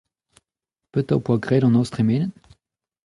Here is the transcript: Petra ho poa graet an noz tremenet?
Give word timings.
Petra 0.95 1.17
ho 1.19 1.23
poa 1.27 1.41
graet 1.49 1.65
an 1.67 1.73
noz 1.79 1.93
tremenet? 1.97 2.33